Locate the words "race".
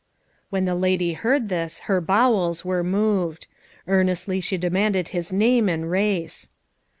5.91-6.49